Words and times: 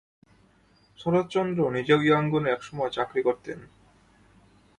শরৎচন্দ্র 0.99 1.59
নিজেও 1.71 1.99
ইয়াঙ্গুনে 2.01 2.49
একসময় 2.51 2.91
চাকরি 2.91 3.21
করতেন। 3.23 3.59